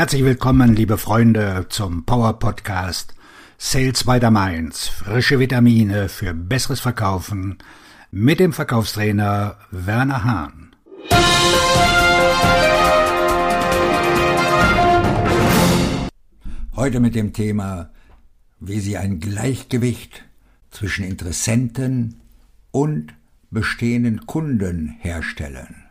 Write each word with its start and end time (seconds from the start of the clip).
Herzlich 0.00 0.24
willkommen, 0.24 0.74
liebe 0.74 0.96
Freunde, 0.96 1.66
zum 1.68 2.06
Power 2.06 2.38
Podcast 2.38 3.14
Sales 3.58 4.04
by 4.04 4.18
the 4.18 4.30
Mainz. 4.30 4.88
Frische 4.88 5.38
Vitamine 5.38 6.08
für 6.08 6.32
besseres 6.32 6.80
Verkaufen 6.80 7.58
mit 8.10 8.40
dem 8.40 8.54
Verkaufstrainer 8.54 9.58
Werner 9.70 10.24
Hahn. 10.24 10.74
Heute 16.74 17.00
mit 17.00 17.14
dem 17.14 17.34
Thema, 17.34 17.90
wie 18.58 18.80
Sie 18.80 18.96
ein 18.96 19.20
Gleichgewicht 19.20 20.24
zwischen 20.70 21.04
Interessenten 21.04 22.22
und 22.70 23.12
bestehenden 23.50 24.24
Kunden 24.24 24.96
herstellen. 25.00 25.84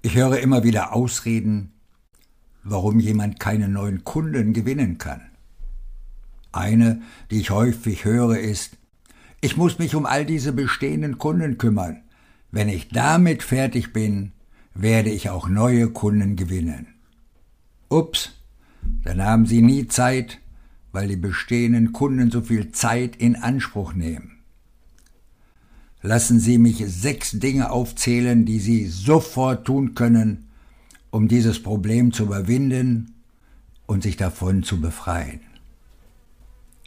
Ich 0.00 0.14
höre 0.14 0.38
immer 0.38 0.64
wieder 0.64 0.94
Ausreden, 0.94 1.74
warum 2.62 3.00
jemand 3.00 3.40
keine 3.40 3.68
neuen 3.68 4.04
Kunden 4.04 4.52
gewinnen 4.52 4.98
kann. 4.98 5.22
Eine, 6.52 7.00
die 7.30 7.40
ich 7.40 7.50
häufig 7.50 8.04
höre, 8.04 8.38
ist, 8.38 8.76
ich 9.40 9.56
muss 9.56 9.78
mich 9.78 9.94
um 9.94 10.04
all 10.04 10.26
diese 10.26 10.52
bestehenden 10.52 11.18
Kunden 11.18 11.58
kümmern. 11.58 12.02
Wenn 12.50 12.68
ich 12.68 12.88
damit 12.88 13.42
fertig 13.42 13.92
bin, 13.92 14.32
werde 14.74 15.10
ich 15.10 15.30
auch 15.30 15.48
neue 15.48 15.88
Kunden 15.88 16.36
gewinnen. 16.36 16.88
Ups, 17.88 18.32
dann 19.04 19.22
haben 19.22 19.46
Sie 19.46 19.62
nie 19.62 19.86
Zeit, 19.86 20.40
weil 20.92 21.08
die 21.08 21.16
bestehenden 21.16 21.92
Kunden 21.92 22.30
so 22.30 22.42
viel 22.42 22.72
Zeit 22.72 23.16
in 23.16 23.36
Anspruch 23.36 23.94
nehmen. 23.94 24.38
Lassen 26.02 26.40
Sie 26.40 26.58
mich 26.58 26.82
sechs 26.86 27.32
Dinge 27.32 27.70
aufzählen, 27.70 28.46
die 28.46 28.58
Sie 28.58 28.86
sofort 28.86 29.66
tun 29.66 29.94
können, 29.94 30.49
um 31.10 31.28
dieses 31.28 31.62
Problem 31.62 32.12
zu 32.12 32.24
überwinden 32.24 33.14
und 33.86 34.02
sich 34.02 34.16
davon 34.16 34.62
zu 34.62 34.80
befreien. 34.80 35.40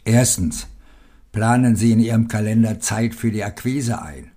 Erstens, 0.04 0.66
planen 1.32 1.76
Sie 1.76 1.92
in 1.92 2.00
Ihrem 2.00 2.28
Kalender 2.28 2.80
Zeit 2.80 3.14
für 3.14 3.30
die 3.30 3.44
Akquise 3.44 4.02
ein. 4.02 4.30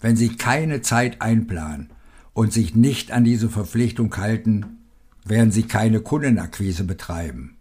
Wenn 0.00 0.16
Sie 0.16 0.36
keine 0.36 0.82
Zeit 0.82 1.22
einplanen 1.22 1.90
und 2.32 2.52
sich 2.52 2.74
nicht 2.74 3.12
an 3.12 3.24
diese 3.24 3.48
Verpflichtung 3.48 4.16
halten, 4.16 4.78
werden 5.24 5.52
Sie 5.52 5.62
keine 5.62 6.00
Kundenakquise 6.00 6.84
betreiben. 6.84 7.56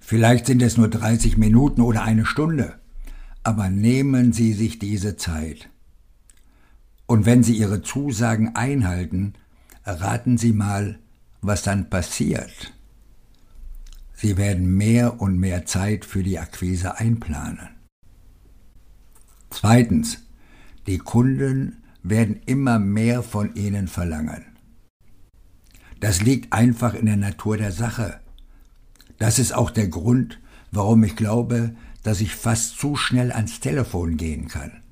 Vielleicht 0.00 0.46
sind 0.46 0.62
es 0.62 0.76
nur 0.76 0.88
30 0.88 1.36
Minuten 1.36 1.82
oder 1.82 2.02
eine 2.02 2.24
Stunde 2.24 2.78
aber 3.48 3.70
nehmen 3.70 4.34
Sie 4.34 4.52
sich 4.52 4.78
diese 4.78 5.16
Zeit. 5.16 5.70
Und 7.06 7.24
wenn 7.24 7.42
Sie 7.42 7.54
Ihre 7.54 7.80
Zusagen 7.80 8.54
einhalten, 8.56 9.32
raten 9.92 10.38
Sie 10.38 10.52
mal, 10.52 10.98
was 11.40 11.62
dann 11.62 11.90
passiert. 11.90 12.72
Sie 14.14 14.36
werden 14.36 14.76
mehr 14.76 15.20
und 15.20 15.38
mehr 15.38 15.64
Zeit 15.66 16.04
für 16.04 16.22
die 16.22 16.38
Akquise 16.38 16.98
einplanen. 16.98 17.68
Zweitens, 19.50 20.18
die 20.86 20.98
Kunden 20.98 21.82
werden 22.02 22.40
immer 22.46 22.78
mehr 22.78 23.22
von 23.22 23.54
Ihnen 23.54 23.88
verlangen. 23.88 24.44
Das 26.00 26.20
liegt 26.20 26.52
einfach 26.52 26.94
in 26.94 27.06
der 27.06 27.16
Natur 27.16 27.56
der 27.56 27.72
Sache. 27.72 28.20
Das 29.18 29.38
ist 29.38 29.52
auch 29.52 29.70
der 29.70 29.88
Grund, 29.88 30.40
warum 30.70 31.02
ich 31.04 31.16
glaube, 31.16 31.74
dass 32.02 32.20
ich 32.20 32.34
fast 32.34 32.78
zu 32.78 32.96
schnell 32.96 33.32
ans 33.32 33.60
Telefon 33.60 34.16
gehen 34.16 34.48
kann. 34.48 34.82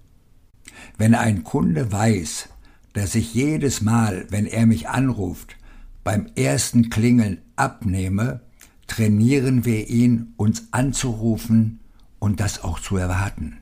Wenn 0.98 1.14
ein 1.14 1.44
Kunde 1.44 1.92
weiß, 1.92 2.48
dass 2.96 3.14
ich 3.14 3.34
jedes 3.34 3.82
Mal, 3.82 4.24
wenn 4.30 4.46
er 4.46 4.64
mich 4.64 4.88
anruft, 4.88 5.58
beim 6.02 6.30
ersten 6.34 6.88
Klingeln 6.88 7.42
abnehme, 7.54 8.40
trainieren 8.86 9.66
wir 9.66 9.90
ihn, 9.90 10.32
uns 10.38 10.68
anzurufen 10.70 11.80
und 12.20 12.40
das 12.40 12.64
auch 12.64 12.80
zu 12.80 12.96
erwarten. 12.96 13.58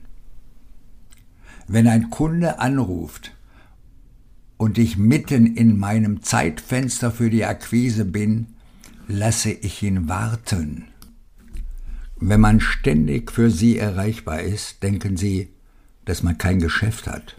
Wenn 1.67 1.85
ein 1.85 2.11
Kunde 2.11 2.59
anruft 2.59 3.35
und 4.55 4.77
ich 4.77 4.97
mitten 4.97 5.57
in 5.57 5.77
meinem 5.77 6.23
Zeitfenster 6.23 7.11
für 7.11 7.29
die 7.29 7.43
Akquise 7.43 8.05
bin, 8.05 8.47
lasse 9.09 9.51
ich 9.51 9.83
ihn 9.83 10.07
warten. 10.07 10.85
Wenn 12.15 12.39
man 12.39 12.61
ständig 12.61 13.33
für 13.33 13.51
sie 13.51 13.77
erreichbar 13.77 14.39
ist, 14.39 14.81
denken 14.81 15.17
sie, 15.17 15.49
dass 16.05 16.23
man 16.23 16.37
kein 16.37 16.61
Geschäft 16.61 17.07
hat. 17.07 17.35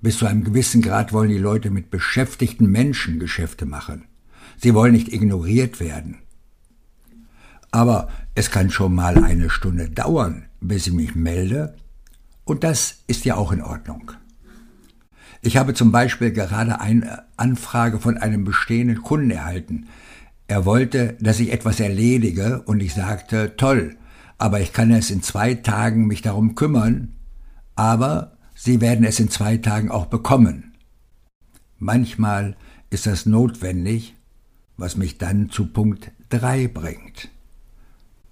Bis 0.00 0.18
zu 0.18 0.26
einem 0.26 0.44
gewissen 0.44 0.80
Grad 0.80 1.12
wollen 1.12 1.30
die 1.30 1.38
Leute 1.38 1.70
mit 1.70 1.90
beschäftigten 1.90 2.70
Menschen 2.70 3.18
Geschäfte 3.18 3.66
machen. 3.66 4.04
Sie 4.56 4.74
wollen 4.74 4.92
nicht 4.92 5.12
ignoriert 5.12 5.80
werden. 5.80 6.18
Aber 7.70 8.08
es 8.34 8.50
kann 8.50 8.70
schon 8.70 8.94
mal 8.94 9.22
eine 9.22 9.50
Stunde 9.50 9.90
dauern, 9.90 10.46
bis 10.60 10.86
ich 10.86 10.92
mich 10.92 11.14
melde, 11.14 11.76
und 12.44 12.64
das 12.64 13.02
ist 13.06 13.24
ja 13.24 13.34
auch 13.36 13.52
in 13.52 13.60
Ordnung. 13.60 14.12
Ich 15.42 15.56
habe 15.56 15.74
zum 15.74 15.92
Beispiel 15.92 16.32
gerade 16.32 16.80
eine 16.80 17.24
Anfrage 17.36 18.00
von 18.00 18.16
einem 18.16 18.44
bestehenden 18.44 19.02
Kunden 19.02 19.30
erhalten, 19.30 19.86
er 20.50 20.64
wollte, 20.64 21.14
dass 21.20 21.40
ich 21.40 21.52
etwas 21.52 21.78
erledige, 21.78 22.62
und 22.62 22.80
ich 22.80 22.94
sagte, 22.94 23.54
toll, 23.56 23.96
aber 24.38 24.60
ich 24.60 24.72
kann 24.72 24.90
es 24.90 25.10
in 25.10 25.22
zwei 25.22 25.54
Tagen 25.54 26.06
mich 26.06 26.22
darum 26.22 26.54
kümmern, 26.54 27.14
aber 27.76 28.37
Sie 28.60 28.80
werden 28.80 29.04
es 29.04 29.20
in 29.20 29.30
zwei 29.30 29.56
Tagen 29.56 29.88
auch 29.88 30.06
bekommen. 30.06 30.72
Manchmal 31.78 32.56
ist 32.90 33.06
das 33.06 33.24
notwendig, 33.24 34.16
was 34.76 34.96
mich 34.96 35.16
dann 35.16 35.48
zu 35.48 35.66
Punkt 35.66 36.10
drei 36.28 36.66
bringt. 36.66 37.28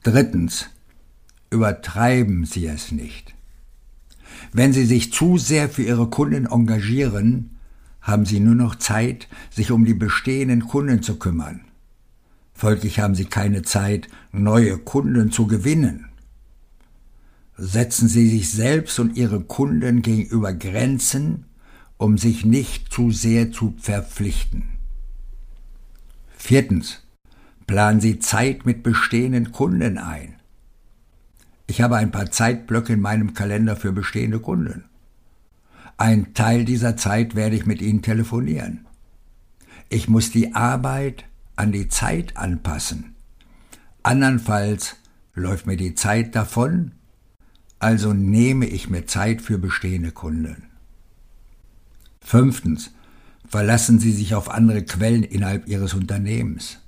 Drittens, 0.03 0.67
übertreiben 1.51 2.45
Sie 2.45 2.67
es 2.67 2.91
nicht. 2.91 3.37
Wenn 4.53 4.73
Sie 4.73 4.85
sich 4.85 5.13
zu 5.13 5.39
sehr 5.39 5.69
für 5.69 5.85
Ihre 5.85 6.11
Kunden 6.11 6.47
engagieren, 6.47 7.59
haben 8.01 8.27
Sie 8.27 8.41
nur 8.41 8.57
noch 8.57 8.75
Zeit, 8.75 9.29
sich 9.49 9.71
um 9.71 9.85
die 9.85 9.95
bestehenden 9.95 10.67
Kunden 10.67 11.05
zu 11.05 11.21
kümmern. 11.21 11.61
Folglich 12.53 12.99
haben 12.99 13.15
Sie 13.15 13.27
keine 13.27 13.63
Zeit, 13.63 14.09
neue 14.33 14.77
Kunden 14.77 15.31
zu 15.31 15.47
gewinnen. 15.47 16.09
Setzen 17.57 18.09
Sie 18.09 18.29
sich 18.29 18.51
selbst 18.51 18.99
und 18.99 19.17
Ihre 19.17 19.41
Kunden 19.41 20.03
gegenüber 20.03 20.53
Grenzen, 20.53 21.47
um 21.97 22.19
sich 22.19 22.45
nicht 22.45 22.93
zu 22.93 23.11
sehr 23.11 23.51
zu 23.51 23.75
verpflichten. 23.79 24.65
Viertens. 26.37 27.03
Planen 27.67 28.01
Sie 28.01 28.21
Zeit 28.21 28.65
mit 28.67 28.83
bestehenden 28.83 29.51
Kunden 29.51 29.99
ein. 29.99 30.37
Ich 31.67 31.81
habe 31.81 31.97
ein 31.97 32.13
paar 32.13 32.31
Zeitblöcke 32.31 32.93
in 32.93 33.01
meinem 33.01 33.35
Kalender 33.35 33.75
für 33.75 33.91
bestehende 33.91 34.39
Kunden. 34.39 34.85
Ein 35.97 36.35
Teil 36.35 36.65
dieser 36.65 36.97
Zeit 36.97 37.35
werde 37.35 37.57
ich 37.57 37.67
mit 37.67 37.81
ihnen 37.81 38.03
telefonieren. 38.03 38.87
Ich 39.89 40.09
muss 40.09 40.31
die 40.31 40.55
Arbeit 40.55 41.25
an 41.57 41.73
die 41.73 41.89
Zeit 41.89 42.37
anpassen. 42.37 43.17
Andernfalls 44.03 44.97
läuft 45.35 45.67
mir 45.67 45.77
die 45.77 45.95
Zeit 45.95 46.37
davon, 46.37 46.93
also 47.79 48.13
nehme 48.13 48.67
ich 48.67 48.89
mir 48.89 49.07
Zeit 49.07 49.43
für 49.43 49.59
bestehende 49.59 50.13
Kunden. 50.13 50.65
Fünftens. 52.21 52.91
Verlassen 53.49 54.01
Sie 54.01 54.11
sich 54.11 54.35
auf 54.35 54.51
andere 54.51 54.83
Quellen 54.83 55.23
innerhalb 55.23 55.69
Ihres 55.69 55.95
Unternehmens. 55.95 56.79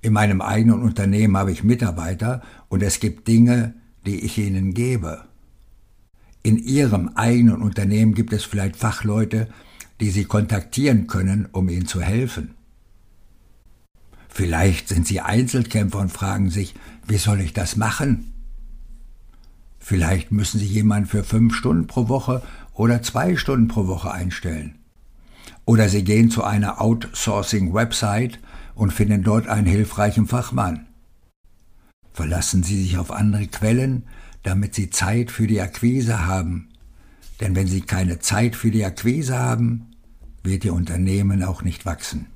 In 0.00 0.12
meinem 0.12 0.40
eigenen 0.40 0.82
Unternehmen 0.82 1.36
habe 1.36 1.52
ich 1.52 1.64
Mitarbeiter 1.64 2.42
und 2.68 2.82
es 2.82 3.00
gibt 3.00 3.28
Dinge, 3.28 3.74
die 4.06 4.20
ich 4.20 4.38
ihnen 4.38 4.74
gebe. 4.74 5.24
In 6.42 6.58
Ihrem 6.58 7.08
eigenen 7.14 7.62
Unternehmen 7.62 8.14
gibt 8.14 8.32
es 8.32 8.44
vielleicht 8.44 8.76
Fachleute, 8.76 9.48
die 10.00 10.10
Sie 10.10 10.24
kontaktieren 10.24 11.06
können, 11.06 11.48
um 11.52 11.68
Ihnen 11.68 11.86
zu 11.86 12.00
helfen. 12.02 12.54
Vielleicht 14.28 14.88
sind 14.88 15.06
Sie 15.06 15.20
Einzelkämpfer 15.20 16.00
und 16.00 16.12
fragen 16.12 16.50
sich, 16.50 16.74
wie 17.06 17.18
soll 17.18 17.40
ich 17.40 17.52
das 17.52 17.76
machen? 17.76 18.33
Vielleicht 19.86 20.32
müssen 20.32 20.58
Sie 20.60 20.66
jemanden 20.66 21.06
für 21.06 21.22
fünf 21.22 21.54
Stunden 21.54 21.86
pro 21.86 22.08
Woche 22.08 22.40
oder 22.72 23.02
zwei 23.02 23.36
Stunden 23.36 23.68
pro 23.68 23.86
Woche 23.86 24.10
einstellen. 24.10 24.76
Oder 25.66 25.90
Sie 25.90 26.04
gehen 26.04 26.30
zu 26.30 26.42
einer 26.42 26.80
Outsourcing-Website 26.80 28.38
und 28.74 28.94
finden 28.94 29.22
dort 29.22 29.46
einen 29.46 29.66
hilfreichen 29.66 30.26
Fachmann. 30.26 30.86
Verlassen 32.14 32.62
Sie 32.62 32.82
sich 32.82 32.96
auf 32.96 33.12
andere 33.12 33.46
Quellen, 33.46 34.04
damit 34.42 34.74
Sie 34.74 34.88
Zeit 34.88 35.30
für 35.30 35.46
die 35.46 35.60
Akquise 35.60 36.26
haben. 36.26 36.70
Denn 37.42 37.54
wenn 37.54 37.66
Sie 37.66 37.82
keine 37.82 38.20
Zeit 38.20 38.56
für 38.56 38.70
die 38.70 38.86
Akquise 38.86 39.38
haben, 39.38 39.90
wird 40.42 40.64
Ihr 40.64 40.72
Unternehmen 40.72 41.42
auch 41.42 41.60
nicht 41.60 41.84
wachsen. 41.84 42.28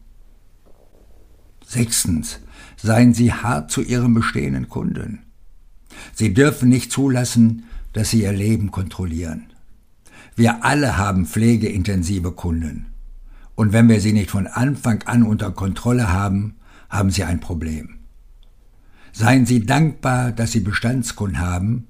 Sechstens, 1.65 2.41
seien 2.77 3.15
Sie 3.15 3.33
hart 3.33 3.71
zu 3.71 3.81
Ihren 3.81 4.13
bestehenden 4.13 4.69
Kunden. 4.69 5.23
Sie 6.15 6.35
dürfen 6.35 6.69
nicht 6.69 6.93
zulassen, 6.93 7.65
dass 7.93 8.11
Sie 8.11 8.23
Ihr 8.23 8.33
Leben 8.33 8.71
kontrollieren. 8.71 9.47
Wir 10.39 10.65
alle 10.65 10.97
haben 10.97 11.27
pflegeintensive 11.27 12.31
Kunden. 12.31 12.87
Und 13.57 13.73
wenn 13.73 13.89
wir 13.89 14.01
sie 14.01 14.13
nicht 14.13 14.31
von 14.31 14.47
Anfang 14.47 15.03
an 15.03 15.25
unter 15.25 15.51
Kontrolle 15.51 16.13
haben, 16.13 16.55
haben 16.89 17.11
Sie 17.11 17.25
ein 17.25 17.41
Problem. 17.41 17.99
Seien 19.11 19.47
Sie 19.47 19.67
dankbar, 19.67 20.31
dass 20.31 20.53
Sie 20.53 20.61
Bestandskunden 20.61 21.41
haben, 21.41 21.89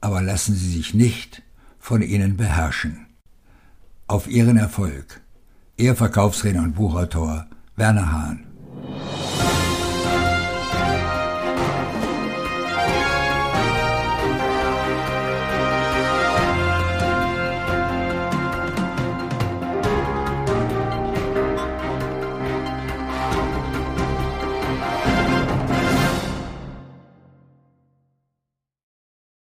aber 0.00 0.22
lassen 0.22 0.54
Sie 0.54 0.70
sich 0.70 0.94
nicht 0.94 1.42
von 1.80 2.02
ihnen 2.02 2.36
beherrschen. 2.36 3.06
Auf 4.06 4.28
Ihren 4.28 4.58
Erfolg. 4.58 5.20
Ihr 5.76 5.96
Verkaufsredner 5.96 6.62
und 6.62 6.76
Buchautor 6.76 7.46
Werner 7.74 8.12
Hahn. 8.12 8.45